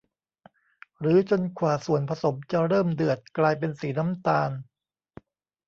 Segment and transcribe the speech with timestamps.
[0.99, 4.49] หรือจนกว่าส่วนผสมจะเริ่มเดือดกลายเป็นสีน้ำตาล